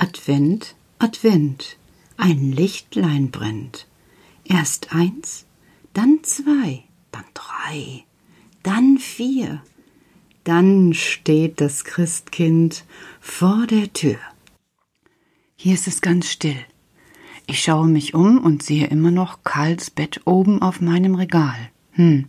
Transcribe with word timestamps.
Advent, 0.00 0.76
Advent, 1.00 1.76
ein 2.16 2.52
Lichtlein 2.52 3.32
brennt. 3.32 3.88
Erst 4.44 4.94
eins, 4.94 5.44
dann 5.92 6.20
zwei, 6.22 6.84
dann 7.10 7.24
drei, 7.34 8.04
dann 8.62 8.98
vier. 8.98 9.60
Dann 10.44 10.94
steht 10.94 11.60
das 11.60 11.82
Christkind 11.82 12.84
vor 13.20 13.66
der 13.66 13.92
Tür. 13.92 14.18
Hier 15.56 15.74
ist 15.74 15.88
es 15.88 16.00
ganz 16.00 16.30
still. 16.30 16.64
Ich 17.48 17.60
schaue 17.60 17.88
mich 17.88 18.14
um 18.14 18.38
und 18.38 18.62
sehe 18.62 18.86
immer 18.86 19.10
noch 19.10 19.42
Karls 19.42 19.90
Bett 19.90 20.20
oben 20.26 20.62
auf 20.62 20.80
meinem 20.80 21.16
Regal. 21.16 21.58
Hm. 21.94 22.28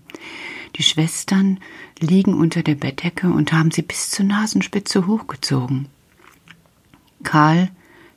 Die 0.75 0.83
Schwestern 0.83 1.59
liegen 1.99 2.33
unter 2.33 2.63
der 2.63 2.75
Bettdecke 2.75 3.29
und 3.29 3.53
haben 3.53 3.69
sie 3.69 3.83
bis 3.83 4.09
zur 4.09 4.25
Nasenspitze 4.25 5.05
hochgezogen. 5.05 5.87
Karl 7.23 7.69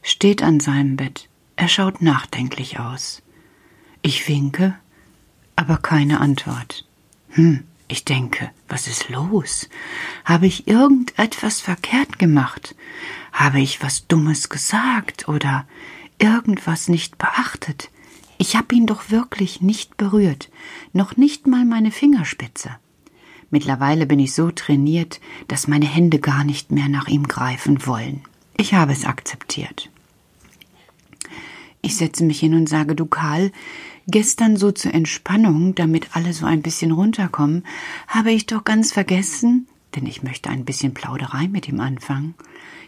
steht 0.02 0.42
an 0.42 0.60
seinem 0.60 0.96
Bett. 0.96 1.28
Er 1.56 1.68
schaut 1.68 2.02
nachdenklich 2.02 2.78
aus. 2.78 3.22
Ich 4.02 4.28
winke, 4.28 4.74
aber 5.56 5.76
keine 5.76 6.20
Antwort. 6.20 6.84
Hm, 7.30 7.64
ich 7.88 8.04
denke, 8.04 8.50
was 8.68 8.86
ist 8.86 9.08
los? 9.10 9.68
Habe 10.24 10.46
ich 10.46 10.66
irgendetwas 10.66 11.60
verkehrt 11.60 12.18
gemacht? 12.18 12.74
Habe 13.32 13.60
ich 13.60 13.82
was 13.82 14.06
Dummes 14.06 14.48
gesagt 14.48 15.28
oder 15.28 15.66
irgendwas 16.18 16.88
nicht 16.88 17.18
beachtet? 17.18 17.90
Ich 18.38 18.56
habe 18.56 18.74
ihn 18.74 18.86
doch 18.86 19.10
wirklich 19.10 19.60
nicht 19.60 19.96
berührt, 19.96 20.50
noch 20.92 21.16
nicht 21.16 21.46
mal 21.46 21.64
meine 21.64 21.92
Fingerspitze. 21.92 22.70
Mittlerweile 23.50 24.06
bin 24.06 24.18
ich 24.18 24.34
so 24.34 24.50
trainiert, 24.50 25.20
dass 25.46 25.68
meine 25.68 25.86
Hände 25.86 26.18
gar 26.18 26.42
nicht 26.42 26.72
mehr 26.72 26.88
nach 26.88 27.08
ihm 27.08 27.28
greifen 27.28 27.86
wollen. 27.86 28.22
Ich 28.62 28.74
habe 28.74 28.92
es 28.92 29.04
akzeptiert. 29.04 29.90
Ich 31.80 31.96
setze 31.96 32.22
mich 32.22 32.38
hin 32.38 32.54
und 32.54 32.68
sage, 32.68 32.94
du 32.94 33.06
Karl, 33.06 33.50
gestern 34.06 34.56
so 34.56 34.70
zur 34.70 34.94
Entspannung, 34.94 35.74
damit 35.74 36.14
alle 36.14 36.32
so 36.32 36.46
ein 36.46 36.62
bisschen 36.62 36.92
runterkommen, 36.92 37.66
habe 38.06 38.30
ich 38.30 38.46
doch 38.46 38.62
ganz 38.62 38.92
vergessen, 38.92 39.66
denn 39.96 40.06
ich 40.06 40.22
möchte 40.22 40.48
ein 40.48 40.64
bisschen 40.64 40.94
Plauderei 40.94 41.48
mit 41.48 41.66
ihm 41.66 41.80
anfangen, 41.80 42.36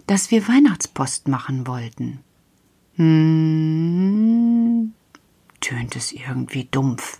dass 0.06 0.30
wir 0.30 0.46
Weihnachtspost 0.46 1.26
machen 1.26 1.66
wollten. 1.66 2.20
Hm, 2.94 4.12
tönt 5.60 5.96
es 5.96 6.12
irgendwie 6.12 6.68
dumpf. 6.70 7.18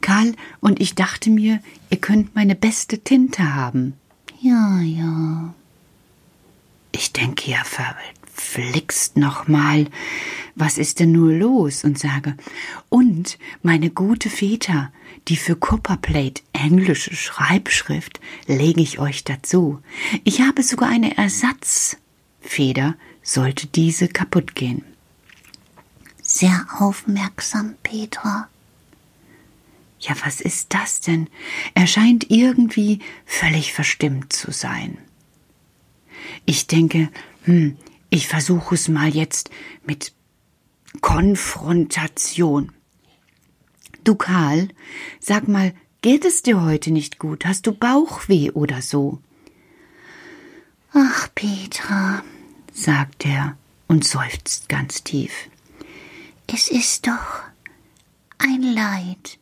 Karl, 0.00 0.34
und 0.60 0.80
ich 0.80 0.94
dachte 0.94 1.28
mir, 1.28 1.60
ihr 1.90 1.98
könnt 1.98 2.34
meine 2.34 2.54
beste 2.54 3.00
Tinte 3.00 3.54
haben. 3.54 3.92
Ja, 4.40 4.80
ja. 4.80 5.52
Ich 6.98 7.12
denke 7.12 7.48
ja 7.48 7.62
verflixt 7.62 9.16
nochmal, 9.16 9.86
was 10.56 10.78
ist 10.78 10.98
denn 10.98 11.12
nur 11.12 11.32
los? 11.32 11.84
Und 11.84 11.96
sage, 11.96 12.36
und 12.88 13.38
meine 13.62 13.90
gute 13.90 14.28
Väter, 14.28 14.90
die 15.28 15.36
für 15.36 15.54
Copperplate 15.54 16.42
englische 16.52 17.14
Schreibschrift 17.14 18.18
lege 18.48 18.80
ich 18.80 18.98
euch 18.98 19.22
dazu. 19.22 19.80
Ich 20.24 20.40
habe 20.40 20.64
sogar 20.64 20.88
eine 20.88 21.16
Ersatzfeder, 21.16 22.96
sollte 23.22 23.68
diese 23.68 24.08
kaputt 24.08 24.56
gehen. 24.56 24.82
Sehr 26.20 26.66
aufmerksam, 26.80 27.76
Petra. 27.84 28.48
Ja, 30.00 30.16
was 30.24 30.40
ist 30.40 30.74
das 30.74 31.00
denn? 31.00 31.28
Er 31.74 31.86
scheint 31.86 32.28
irgendwie 32.28 32.98
völlig 33.24 33.72
verstimmt 33.72 34.32
zu 34.32 34.50
sein. 34.50 34.98
Ich 36.44 36.66
denke, 36.66 37.10
hm, 37.44 37.76
ich 38.10 38.28
versuche 38.28 38.74
es 38.74 38.88
mal 38.88 39.14
jetzt 39.14 39.50
mit 39.84 40.12
Konfrontation. 41.00 42.72
Du 44.04 44.14
Karl, 44.14 44.68
sag 45.20 45.48
mal, 45.48 45.74
geht 46.00 46.24
es 46.24 46.42
dir 46.42 46.62
heute 46.62 46.90
nicht 46.90 47.18
gut? 47.18 47.44
Hast 47.44 47.66
du 47.66 47.72
Bauchweh 47.72 48.50
oder 48.52 48.80
so? 48.82 49.20
Ach, 50.92 51.28
Petra, 51.34 52.22
sagt 52.72 53.26
er 53.26 53.56
und 53.86 54.04
seufzt 54.04 54.68
ganz 54.68 55.04
tief. 55.04 55.32
Es 56.46 56.70
ist 56.70 57.06
doch 57.06 57.42
ein 58.38 58.62
Leid. 58.62 59.38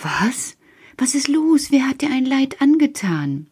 Was? 0.00 0.56
Was 0.96 1.14
ist 1.14 1.28
los? 1.28 1.70
Wer 1.70 1.88
hat 1.88 2.02
dir 2.02 2.10
ein 2.10 2.26
Leid 2.26 2.60
angetan? 2.60 3.48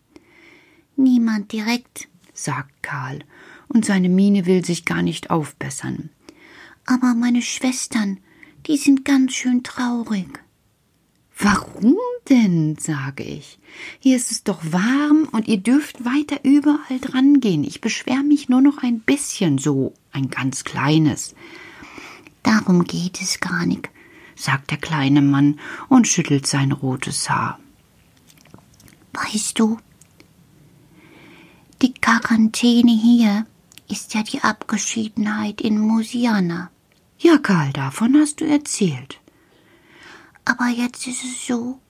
Niemand 0.96 1.52
direkt, 1.52 2.08
sagt 2.42 2.82
Karl, 2.82 3.20
und 3.68 3.84
seine 3.84 4.08
Miene 4.08 4.46
will 4.46 4.64
sich 4.64 4.84
gar 4.84 5.02
nicht 5.02 5.30
aufbessern. 5.30 6.10
Aber 6.86 7.14
meine 7.14 7.42
Schwestern, 7.42 8.18
die 8.66 8.76
sind 8.76 9.04
ganz 9.04 9.34
schön 9.34 9.62
traurig. 9.62 10.40
Warum 11.38 11.96
denn? 12.28 12.76
sage 12.78 13.22
ich. 13.22 13.58
Hier 14.00 14.16
ist 14.16 14.32
es 14.32 14.42
doch 14.42 14.60
warm 14.72 15.28
und 15.30 15.46
ihr 15.46 15.58
dürft 15.58 16.04
weiter 16.04 16.40
überall 16.42 16.98
dran 17.00 17.40
gehen. 17.40 17.62
Ich 17.62 17.80
beschwer 17.80 18.22
mich 18.22 18.48
nur 18.48 18.60
noch 18.60 18.78
ein 18.82 19.00
bisschen 19.00 19.58
so, 19.58 19.94
ein 20.10 20.30
ganz 20.30 20.64
kleines. 20.64 21.34
Darum 22.42 22.84
geht 22.84 23.20
es 23.20 23.40
gar 23.40 23.66
nicht, 23.66 23.88
sagt 24.34 24.70
der 24.70 24.78
kleine 24.78 25.22
Mann 25.22 25.60
und 25.88 26.08
schüttelt 26.08 26.46
sein 26.46 26.72
rotes 26.72 27.30
Haar. 27.30 27.60
Weißt 29.12 29.58
du, 29.58 29.78
die 31.82 31.94
Quarantäne 31.94 32.92
hier 32.92 33.46
ist 33.88 34.14
ja 34.14 34.22
die 34.22 34.40
Abgeschiedenheit 34.42 35.60
in 35.60 35.78
Musiana. 35.78 36.70
Ja, 37.18 37.38
Karl, 37.38 37.72
davon 37.72 38.16
hast 38.16 38.40
du 38.40 38.46
erzählt. 38.46 39.20
Aber 40.44 40.68
jetzt 40.68 41.06
ist 41.06 41.24
es 41.24 41.46
so, 41.46 41.80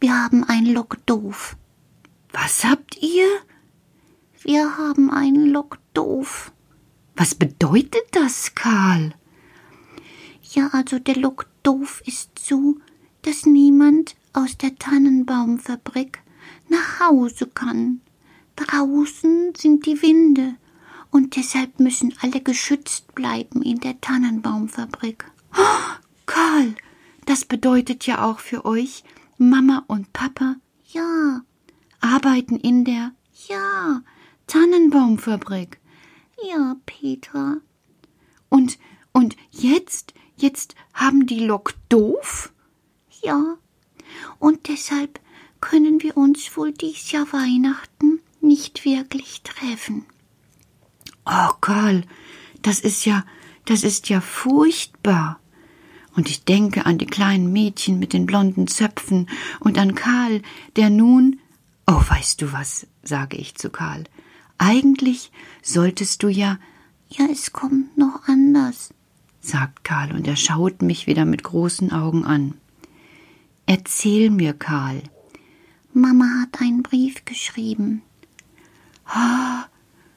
wir 0.00 0.14
haben 0.14 0.44
ein 0.44 0.66
Lockdoof. 0.66 1.56
Was 2.32 2.64
habt 2.64 3.02
ihr? 3.02 3.26
Wir 4.42 4.78
haben 4.78 5.10
ein 5.10 5.46
Lockdoof. 5.46 6.52
Was 7.16 7.34
bedeutet 7.34 8.04
das, 8.12 8.54
Karl? 8.54 9.14
Ja, 10.52 10.68
also 10.72 10.98
der 10.98 11.16
Lockdoof 11.16 12.02
ist 12.06 12.38
so, 12.38 12.76
dass 13.22 13.44
niemand 13.44 14.16
aus 14.32 14.56
der 14.56 14.76
Tannenbaumfabrik 14.76 16.20
nach 16.68 17.00
Hause 17.00 17.46
kann. 17.46 18.00
Draußen 18.60 19.54
sind 19.56 19.86
die 19.86 20.02
Winde, 20.02 20.56
und 21.10 21.34
deshalb 21.36 21.80
müssen 21.80 22.14
alle 22.20 22.40
geschützt 22.40 23.14
bleiben 23.14 23.62
in 23.62 23.80
der 23.80 24.00
Tannenbaumfabrik. 24.00 25.24
Oh, 25.56 25.96
Karl, 26.26 26.74
das 27.24 27.46
bedeutet 27.46 28.06
ja 28.06 28.22
auch 28.22 28.38
für 28.38 28.66
euch, 28.66 29.02
Mama 29.38 29.84
und 29.86 30.12
Papa, 30.12 30.56
ja, 30.92 31.40
arbeiten 32.00 32.56
in 32.56 32.84
der, 32.84 33.12
ja, 33.48 34.02
Tannenbaumfabrik. 34.46 35.80
Ja, 36.48 36.76
Petra. 36.84 37.56
Und, 38.50 38.78
und 39.12 39.36
jetzt, 39.50 40.12
jetzt 40.36 40.74
haben 40.92 41.26
die 41.26 41.40
Lok 41.40 41.74
doof? 41.88 42.52
Ja. 43.22 43.56
Und 44.38 44.68
deshalb 44.68 45.18
können 45.60 46.02
wir 46.02 46.16
uns 46.16 46.56
wohl 46.56 46.72
dies 46.72 47.10
Jahr 47.10 47.32
Weihnachten 47.32 48.19
nicht 48.50 48.84
wirklich 48.84 49.42
treffen. 49.42 50.06
Oh, 51.24 51.52
Karl, 51.60 52.02
das 52.62 52.80
ist 52.80 53.04
ja, 53.04 53.24
das 53.64 53.84
ist 53.84 54.08
ja 54.08 54.20
furchtbar. 54.20 55.38
Und 56.16 56.28
ich 56.28 56.42
denke 56.44 56.84
an 56.84 56.98
die 56.98 57.06
kleinen 57.06 57.52
Mädchen 57.52 58.00
mit 58.00 58.12
den 58.12 58.26
blonden 58.26 58.66
Zöpfen 58.66 59.28
und 59.60 59.78
an 59.78 59.94
Karl, 59.94 60.42
der 60.74 60.90
nun, 60.90 61.38
oh, 61.86 62.02
weißt 62.08 62.42
du 62.42 62.52
was, 62.52 62.88
sage 63.04 63.36
ich 63.36 63.54
zu 63.54 63.70
Karl, 63.70 64.02
eigentlich 64.58 65.30
solltest 65.62 66.24
du 66.24 66.28
ja, 66.28 66.58
ja, 67.08 67.26
es 67.30 67.52
kommt 67.52 67.96
noch 67.96 68.26
anders, 68.26 68.92
sagt 69.40 69.84
Karl, 69.84 70.10
und 70.10 70.26
er 70.26 70.36
schaut 70.36 70.82
mich 70.82 71.06
wieder 71.06 71.24
mit 71.24 71.44
großen 71.44 71.92
Augen 71.92 72.24
an. 72.24 72.54
Erzähl 73.66 74.30
mir, 74.30 74.54
Karl. 74.54 75.04
Mama 75.92 76.26
hat 76.42 76.60
einen 76.60 76.82
Brief 76.82 77.24
geschrieben. 77.24 78.02
Ah, 79.12 79.66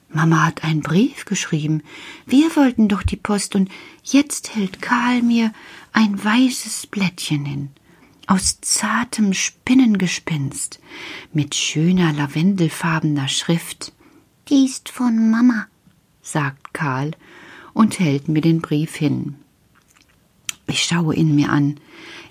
Mama 0.08 0.46
hat 0.46 0.62
einen 0.62 0.82
Brief 0.82 1.24
geschrieben. 1.24 1.82
Wir 2.26 2.54
wollten 2.54 2.88
doch 2.88 3.02
die 3.02 3.16
Post 3.16 3.56
und 3.56 3.68
jetzt 4.04 4.54
hält 4.54 4.80
Karl 4.80 5.22
mir 5.22 5.52
ein 5.92 6.22
weißes 6.22 6.86
Blättchen 6.86 7.44
hin. 7.44 7.70
Aus 8.28 8.60
zartem 8.60 9.34
Spinnengespinst, 9.34 10.80
mit 11.32 11.56
schöner 11.56 12.12
lavendelfarbener 12.12 13.28
Schrift. 13.28 13.92
Die 14.48 14.64
ist 14.64 14.88
von 14.88 15.30
Mama, 15.30 15.66
sagt 16.22 16.72
Karl 16.72 17.10
und 17.72 17.98
hält 17.98 18.28
mir 18.28 18.40
den 18.40 18.62
Brief 18.62 18.94
hin. 18.94 19.34
Ich 20.68 20.84
schaue 20.84 21.16
ihn 21.16 21.34
mir 21.34 21.50
an. 21.50 21.80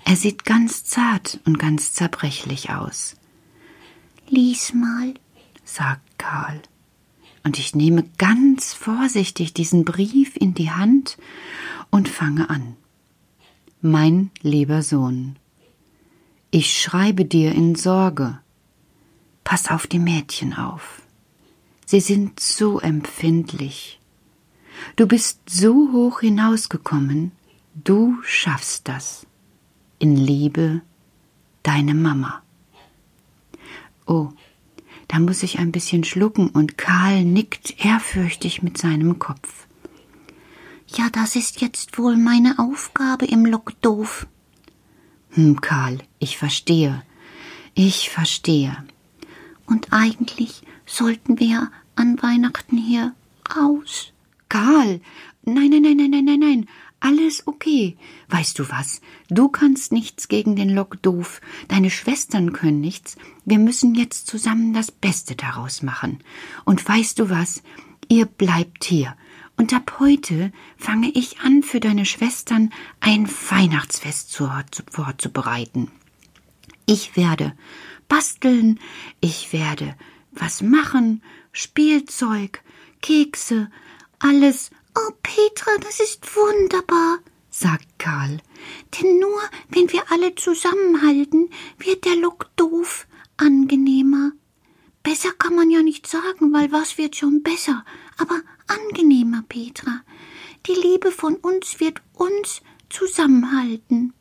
Er 0.04 0.16
sieht 0.16 0.44
ganz 0.44 0.84
zart 0.84 1.38
und 1.44 1.58
ganz 1.58 1.92
zerbrechlich 1.92 2.70
aus. 2.70 3.16
Lies 4.28 4.72
mal, 4.72 5.14
sagt 5.64 6.18
Karl. 6.18 6.60
Und 7.42 7.58
ich 7.58 7.74
nehme 7.74 8.04
ganz 8.16 8.72
vorsichtig 8.72 9.52
diesen 9.52 9.84
Brief 9.84 10.36
in 10.36 10.54
die 10.54 10.70
Hand 10.70 11.18
und 11.90 12.08
fange 12.08 12.48
an. 12.48 12.76
Mein 13.82 14.30
lieber 14.40 14.82
Sohn, 14.82 15.36
ich 16.50 16.80
schreibe 16.80 17.24
dir 17.24 17.52
in 17.52 17.74
Sorge. 17.74 18.38
Pass 19.42 19.70
auf 19.70 19.86
die 19.86 19.98
Mädchen 19.98 20.54
auf. 20.54 21.02
Sie 21.84 22.00
sind 22.00 22.40
so 22.40 22.80
empfindlich. 22.80 24.00
Du 24.96 25.06
bist 25.06 25.40
so 25.48 25.92
hoch 25.92 26.20
hinausgekommen, 26.20 27.32
du 27.74 28.16
schaffst 28.22 28.88
das. 28.88 29.26
In 29.98 30.16
Liebe, 30.16 30.80
deine 31.62 31.94
Mama. 31.94 32.42
Oh, 34.06 34.30
da 35.08 35.18
muss 35.18 35.42
ich 35.42 35.58
ein 35.58 35.72
bisschen 35.72 36.04
schlucken 36.04 36.48
und 36.48 36.78
Karl 36.78 37.24
nickt 37.24 37.84
ehrfürchtig 37.84 38.62
mit 38.62 38.78
seinem 38.78 39.18
Kopf. 39.18 39.66
Ja, 40.88 41.08
das 41.10 41.36
ist 41.36 41.60
jetzt 41.60 41.98
wohl 41.98 42.16
meine 42.16 42.58
Aufgabe 42.58 43.26
im 43.26 43.44
Lockdoof. 43.44 44.26
Hm, 45.30 45.60
Karl, 45.60 45.98
ich 46.18 46.38
verstehe. 46.38 47.02
Ich 47.74 48.10
verstehe. 48.10 48.76
Und 49.66 49.92
eigentlich 49.92 50.62
sollten 50.86 51.40
wir 51.40 51.70
an 51.96 52.22
Weihnachten 52.22 52.76
hier 52.76 53.14
raus. 53.56 54.12
Karl, 54.48 55.00
nein, 55.44 55.70
nein, 55.70 55.82
nein, 55.82 55.96
nein, 55.96 56.10
nein, 56.10 56.24
nein, 56.24 56.38
nein. 56.38 56.68
Alles 57.04 57.46
okay. 57.46 57.98
Weißt 58.28 58.58
du 58.58 58.70
was? 58.70 59.02
Du 59.28 59.50
kannst 59.50 59.92
nichts 59.92 60.28
gegen 60.28 60.56
den 60.56 60.70
Lock 60.70 61.02
doof. 61.02 61.42
Deine 61.68 61.90
Schwestern 61.90 62.54
können 62.54 62.80
nichts. 62.80 63.16
Wir 63.44 63.58
müssen 63.58 63.94
jetzt 63.94 64.26
zusammen 64.26 64.72
das 64.72 64.90
Beste 64.90 65.36
daraus 65.36 65.82
machen. 65.82 66.20
Und 66.64 66.88
weißt 66.88 67.18
du 67.18 67.28
was? 67.28 67.62
Ihr 68.08 68.24
bleibt 68.24 68.84
hier. 68.84 69.18
Und 69.58 69.74
ab 69.74 69.96
heute 70.00 70.50
fange 70.78 71.10
ich 71.10 71.40
an, 71.40 71.62
für 71.62 71.78
deine 71.78 72.06
Schwestern 72.06 72.72
ein 73.00 73.28
Weihnachtsfest 73.28 74.34
vorzubereiten. 74.90 75.90
Ich 76.86 77.18
werde 77.18 77.52
basteln, 78.08 78.80
ich 79.20 79.52
werde 79.52 79.94
was 80.32 80.62
machen, 80.62 81.22
Spielzeug, 81.52 82.62
Kekse, 83.02 83.70
alles 84.18 84.70
Oh, 84.96 85.12
Petra, 85.22 85.72
das 85.80 85.98
ist 86.00 86.24
wunderbar, 86.36 87.18
sagt 87.50 87.98
Karl. 87.98 88.38
Denn 88.94 89.18
nur 89.18 89.40
wenn 89.68 89.90
wir 89.92 90.10
alle 90.10 90.34
zusammenhalten, 90.34 91.50
wird 91.78 92.04
der 92.04 92.16
Look 92.16 92.50
doof 92.56 93.06
angenehmer. 93.36 94.32
Besser 95.02 95.32
kann 95.32 95.56
man 95.56 95.70
ja 95.70 95.82
nicht 95.82 96.06
sagen, 96.06 96.52
weil 96.52 96.70
was 96.70 96.96
wird 96.96 97.16
schon 97.16 97.42
besser, 97.42 97.84
aber 98.18 98.40
angenehmer, 98.68 99.42
Petra. 99.48 100.00
Die 100.66 100.74
Liebe 100.74 101.10
von 101.10 101.34
uns 101.36 101.80
wird 101.80 102.00
uns 102.14 102.62
zusammenhalten. 102.88 104.14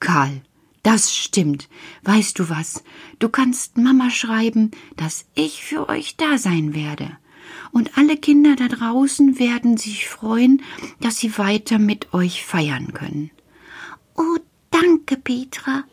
Karl, 0.00 0.42
das 0.82 1.14
stimmt. 1.14 1.68
Weißt 2.02 2.38
du 2.38 2.48
was? 2.48 2.82
Du 3.18 3.28
kannst 3.28 3.76
Mama 3.76 4.10
schreiben, 4.10 4.70
dass 4.96 5.26
ich 5.34 5.62
für 5.62 5.88
euch 5.88 6.16
da 6.16 6.38
sein 6.38 6.74
werde 6.74 7.18
und 7.72 7.96
alle 7.96 8.16
Kinder 8.16 8.56
da 8.56 8.68
draußen 8.68 9.38
werden 9.38 9.76
sich 9.76 10.08
freuen, 10.08 10.62
dass 11.00 11.18
sie 11.18 11.36
weiter 11.38 11.78
mit 11.78 12.12
euch 12.14 12.44
feiern 12.44 12.92
können. 12.92 13.30
Oh, 14.16 14.38
danke, 14.70 15.16
Petra. 15.16 15.84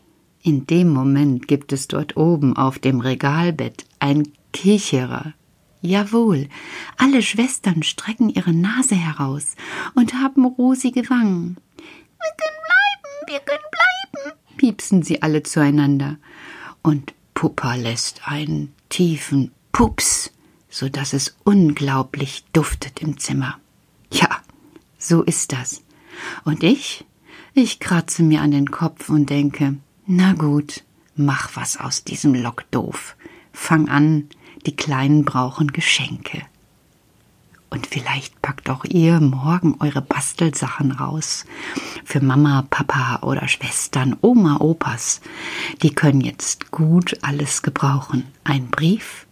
In 0.41 0.67
dem 0.67 0.89
Moment 0.89 1.47
gibt 1.47 1.73
es 1.73 1.87
dort 1.87 2.17
oben 2.17 2.55
auf 2.55 2.79
dem 2.79 2.99
Regalbett 2.99 3.85
ein 3.99 4.31
Kicherer. 4.53 5.33
Jawohl, 5.81 6.49
alle 6.97 7.21
Schwestern 7.21 7.83
strecken 7.83 8.29
ihre 8.29 8.53
Nase 8.53 8.95
heraus 8.95 9.55
und 9.93 10.13
haben 10.15 10.45
rosige 10.45 11.09
Wangen. 11.09 11.57
Wir 11.77 12.31
können 12.37 12.59
bleiben, 12.65 13.27
wir 13.27 13.39
können 13.39 14.23
bleiben, 14.23 14.37
piepsen 14.57 15.03
sie 15.03 15.21
alle 15.21 15.43
zueinander. 15.43 16.17
Und 16.81 17.13
Puppa 17.35 17.75
lässt 17.75 18.27
einen 18.27 18.73
tiefen 18.89 19.51
Pups 19.71 20.31
so 20.75 20.89
dass 20.89 21.13
es 21.13 21.37
unglaublich 21.45 22.43
duftet 22.51 23.01
im 23.01 23.17
Zimmer. 23.17 23.57
Ja, 24.11 24.27
so 24.97 25.23
ist 25.23 25.53
das. 25.53 25.81
Und 26.43 26.63
ich? 26.63 27.05
Ich 27.53 27.79
kratze 27.79 28.23
mir 28.23 28.41
an 28.41 28.51
den 28.51 28.69
Kopf 28.69 29.07
und 29.07 29.29
denke, 29.29 29.77
na 30.05 30.33
gut, 30.33 30.83
mach 31.15 31.55
was 31.55 31.77
aus 31.77 32.03
diesem 32.03 32.35
Lockdoof. 32.35 33.15
Fang 33.53 33.87
an, 33.87 34.27
die 34.65 34.75
Kleinen 34.75 35.23
brauchen 35.23 35.71
Geschenke. 35.71 36.41
Und 37.69 37.87
vielleicht 37.87 38.41
packt 38.41 38.69
auch 38.69 38.85
ihr 38.85 39.19
morgen 39.19 39.75
eure 39.79 40.01
Bastelsachen 40.01 40.91
raus. 40.91 41.45
Für 42.03 42.21
Mama, 42.21 42.65
Papa 42.69 43.19
oder 43.21 43.47
Schwestern, 43.47 44.15
Oma, 44.21 44.57
Opas. 44.61 45.21
Die 45.81 45.93
können 45.93 46.21
jetzt 46.21 46.71
gut 46.71 47.17
alles 47.21 47.63
gebrauchen. 47.63 48.23
Ein 48.43 48.67
Brief 48.67 49.25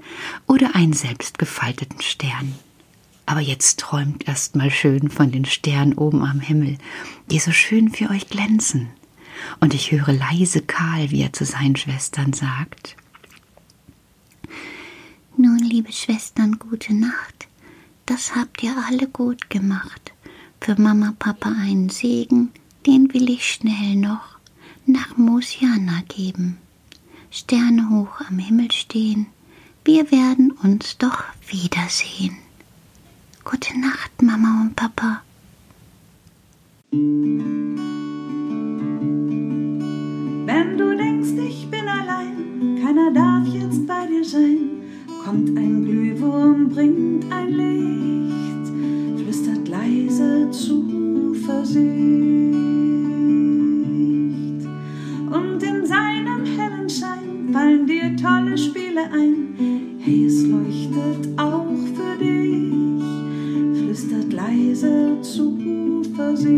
oder 0.47 0.75
einen 0.75 0.93
selbstgefalteten 0.93 2.01
Stern. 2.01 2.55
Aber 3.25 3.39
jetzt 3.39 3.79
träumt 3.79 4.27
erst 4.27 4.55
mal 4.55 4.69
schön 4.69 5.09
von 5.09 5.31
den 5.31 5.45
Sternen 5.45 5.93
oben 5.93 6.23
am 6.23 6.39
Himmel, 6.39 6.77
die 7.31 7.39
so 7.39 7.51
schön 7.51 7.89
für 7.89 8.09
euch 8.09 8.27
glänzen. 8.27 8.89
Und 9.59 9.73
ich 9.73 9.91
höre 9.91 10.11
leise 10.11 10.61
Karl, 10.61 11.11
wie 11.11 11.21
er 11.21 11.33
zu 11.33 11.45
seinen 11.45 11.75
Schwestern 11.75 12.33
sagt. 12.33 12.95
Nun, 15.37 15.59
liebe 15.59 15.91
Schwestern, 15.91 16.59
gute 16.59 16.93
Nacht. 16.93 17.47
Das 18.05 18.35
habt 18.35 18.61
ihr 18.63 18.75
alle 18.87 19.07
gut 19.07 19.49
gemacht. 19.49 20.11
Für 20.59 20.79
Mama, 20.79 21.13
Papa 21.17 21.49
einen 21.49 21.89
Segen, 21.89 22.51
den 22.85 23.13
will 23.13 23.29
ich 23.29 23.49
schnell 23.49 23.95
noch 23.95 24.37
nach 24.85 25.17
Mosiana 25.17 26.01
geben. 26.09 26.57
Sterne 27.31 27.89
hoch 27.89 28.21
am 28.27 28.39
Himmel 28.39 28.71
stehen, 28.71 29.27
wir 29.85 30.11
werden 30.11 30.51
uns 30.51 30.97
doch 30.97 31.23
wiedersehen. 31.47 32.37
Gute 33.43 33.79
Nacht, 33.79 34.21
Mama 34.21 34.61
und 34.61 34.75
Papa. 34.75 35.21
Wenn 40.45 40.77
du 40.77 40.95
denkst, 40.95 41.31
ich 41.47 41.69
bin 41.69 41.87
allein, 41.87 42.79
keiner 42.81 43.11
darf 43.11 43.47
jetzt 43.47 43.85
bei 43.87 44.05
dir 44.07 44.23
sein, 44.23 44.82
kommt 45.23 45.57
ein 45.57 45.85
Glühwurm, 45.85 46.69
bringt 46.69 47.25
ein 47.31 47.49
Licht, 47.53 48.67
flüstert 49.23 49.67
leise 49.69 50.49
Zuversicht. 50.51 51.83
Und 55.31 55.63
in 55.63 55.85
seinem 55.85 56.45
hellen 56.45 56.89
Schein 56.89 57.49
fallen 57.53 57.87
dir 57.87 58.15
tolle 58.17 58.57
Spiele 58.57 59.03
ein. 59.11 59.97
Hey, 59.99 60.25
es 60.25 60.43
leuchtet 60.43 61.39
auch 61.39 61.77
für 61.95 62.17
dich, 62.19 62.73
flüstert 63.81 64.33
leise 64.33 65.17
Zuversicht. 65.21 66.53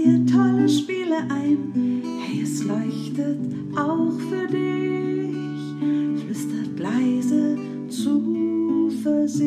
dir 0.00 0.26
tolle 0.26 0.68
Spiele 0.68 1.18
ein. 1.28 2.02
Hey, 2.20 2.42
es 2.42 2.64
leuchtet 2.64 3.38
auch 3.76 4.18
für 4.28 4.46
dich, 4.46 5.64
flüstert 6.22 6.78
leise 6.78 7.56
Zuversicht. 7.88 9.40